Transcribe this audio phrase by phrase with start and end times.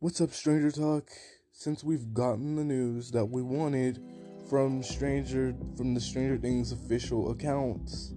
[0.00, 1.10] What's up, Stranger Talk?
[1.50, 4.00] Since we've gotten the news that we wanted
[4.48, 8.14] from Stranger from the Stranger Things official accounts,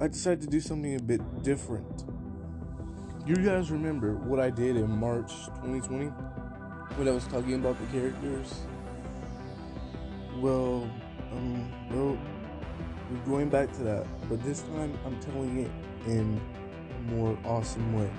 [0.00, 2.04] I decided to do something a bit different.
[3.26, 7.98] You guys remember what I did in March 2020 when I was talking about the
[7.98, 8.62] characters?
[10.38, 10.90] Well,
[11.32, 12.18] um, well,
[13.10, 15.70] we're going back to that, but this time I'm telling it
[16.06, 16.40] in
[16.96, 18.10] a more awesome way.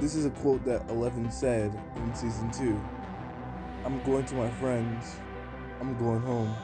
[0.00, 2.80] This is a quote that Eleven said in season two.
[3.84, 5.16] I'm going to my friends.
[5.78, 6.54] I'm going home.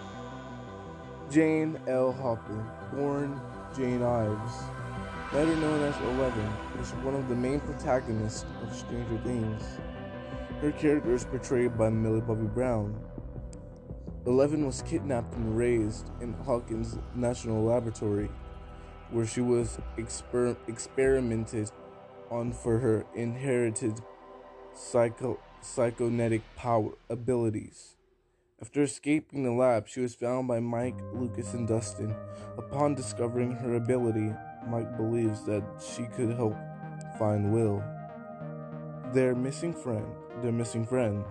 [1.31, 2.13] Jane L.
[2.13, 2.65] Hopper,
[2.95, 3.39] born
[3.77, 4.53] Jane Ives,
[5.33, 6.51] better known as Eleven,
[6.81, 9.63] is one of the main protagonists of Stranger Things.
[10.63, 12.99] Her character is portrayed by Millie Bobby Brown.
[14.25, 18.31] Eleven was kidnapped and raised in Hawkins National Laboratory,
[19.11, 21.71] where she was exper- experimented
[22.31, 24.01] on for her inherited
[24.75, 27.97] psycho- psychonetic power abilities.
[28.61, 32.15] After escaping the lab, she was found by Mike, Lucas, and Dustin.
[32.57, 34.33] Upon discovering her ability,
[34.67, 36.57] Mike believes that she could help
[37.19, 37.83] find Will,
[39.13, 40.07] their missing friend.
[40.43, 41.25] Their missing friend.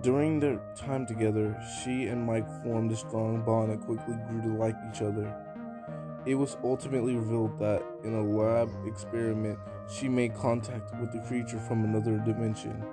[0.00, 4.58] During their time together, she and Mike formed a strong bond and quickly grew to
[4.58, 5.41] like each other.
[6.24, 11.58] It was ultimately revealed that in a lab experiment, she made contact with a creature
[11.58, 12.84] from another dimension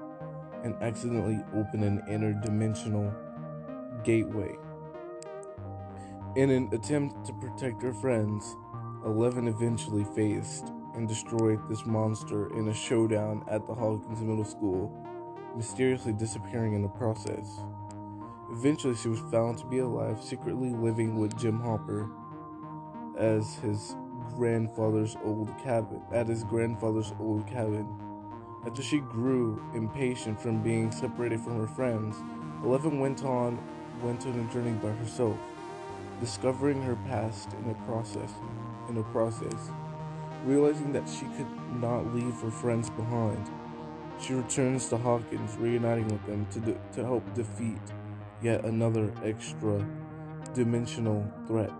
[0.63, 3.13] and accidentally opened an interdimensional
[4.03, 4.55] gateway.
[6.35, 8.55] In an attempt to protect her friends,
[9.05, 14.91] Eleven eventually faced and destroyed this monster in a showdown at the Hawkins Middle School,
[15.55, 17.47] mysteriously disappearing in the process.
[18.51, 22.09] Eventually, she was found to be alive, secretly living with Jim Hopper
[23.19, 23.95] as his
[24.35, 27.87] grandfather's old cabin at his grandfather's old cabin.
[28.65, 32.17] After she grew impatient from being separated from her friends,
[32.63, 33.59] Eleven went on
[34.01, 35.37] went on a journey by herself,
[36.19, 38.31] discovering her past in a process
[38.89, 39.71] in a process.
[40.45, 41.47] Realizing that she could
[41.79, 43.49] not leave her friends behind,
[44.19, 47.79] she returns to Hawkins, reuniting with them to, de- to help defeat
[48.41, 49.85] yet another extra
[50.53, 51.73] dimensional threat.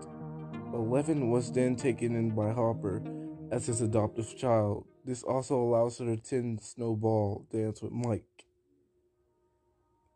[0.72, 3.02] Eleven was then taken in by Hopper
[3.50, 4.86] as his adoptive child.
[5.04, 8.44] This also allows her to attend Snowball Dance with Mike.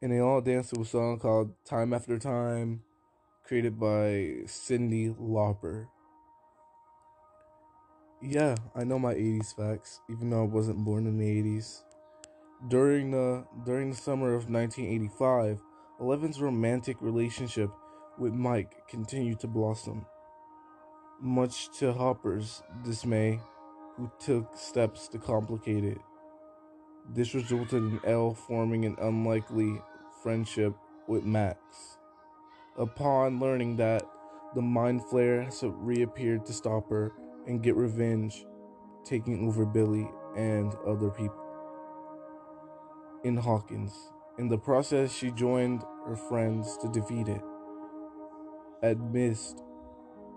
[0.00, 2.82] And they all dance to a song called Time After Time,
[3.42, 5.88] created by Cyndi Lauper.
[8.22, 11.82] Yeah, I know my 80s facts, even though I wasn't born in the 80s.
[12.68, 15.60] During the during the summer of 1985,
[16.00, 17.70] Eleven's romantic relationship
[18.18, 20.06] with Mike continued to blossom
[21.20, 23.40] much to Hopper's dismay,
[23.96, 25.98] who took steps to complicate it.
[27.12, 29.80] This resulted in El forming an unlikely
[30.22, 30.74] friendship
[31.06, 31.58] with Max.
[32.76, 34.02] Upon learning that
[34.54, 37.12] the Mind Flayer has reappeared to stop her
[37.46, 38.44] and get revenge,
[39.04, 41.44] taking over Billy and other people
[43.24, 43.92] in Hawkins.
[44.38, 47.42] In the process, she joined her friends to defeat it.
[48.82, 49.63] Amidst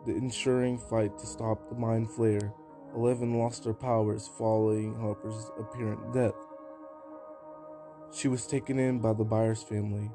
[0.08, 2.54] the ensuring fight to stop the Mind Flayer,
[2.96, 6.34] Eleven lost her powers following Hopper's apparent death.
[8.14, 10.10] She was taken in by the Byers family.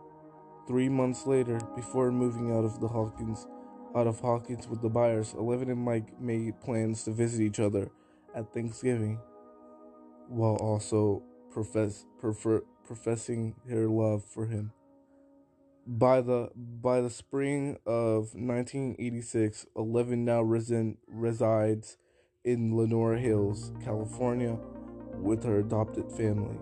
[0.67, 3.47] Three months later, before moving out of the Hawkins,
[3.95, 7.91] out of Hawkins with the Byers, Eleven and Mike made plans to visit each other
[8.35, 9.21] at Thanksgiving,
[10.29, 14.73] while also profess, prefer, professing her love for him.
[15.85, 21.97] By the by the spring of 1986, Eleven now resen, resides
[22.45, 24.57] in Lenora Hills, California,
[25.17, 26.57] with her adopted family.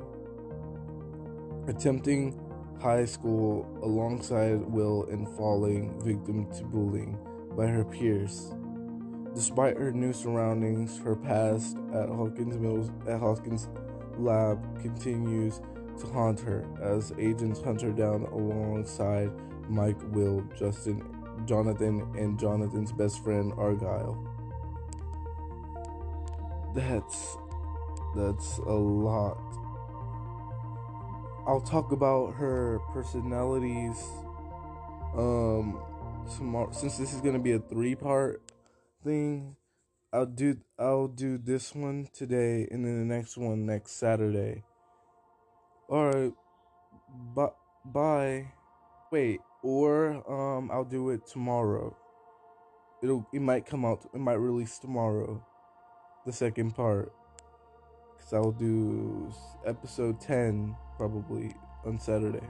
[1.68, 2.40] Attempting
[2.80, 7.18] high school alongside Will and falling victim to bullying
[7.54, 8.54] by her peers.
[9.34, 13.68] Despite her new surroundings, her past at Hawkins Mills at Hawkins
[14.16, 15.60] Lab continues
[16.00, 19.30] to haunt her as agents hunt her down alongside
[19.68, 21.02] Mike, Will, Justin,
[21.46, 24.18] Jonathan, and Jonathan's best friend Argyle.
[26.74, 27.36] That's
[28.14, 29.38] that's a lot.
[31.46, 33.96] I'll talk about her personalities
[35.16, 35.80] um
[36.36, 38.42] tomorrow since this is going to be a 3 part
[39.02, 39.56] thing.
[40.12, 44.64] I'll do I'll do this one today and then the next one next Saturday.
[45.90, 46.32] Alright.
[47.34, 48.46] But bye.
[49.10, 51.96] Wait, or um I'll do it tomorrow.
[53.02, 55.44] It'll it might come out it might release tomorrow.
[56.26, 57.12] The second part.
[58.18, 59.32] Cuz I'll do
[59.66, 61.54] episode 10 probably
[61.84, 62.46] on Saturday.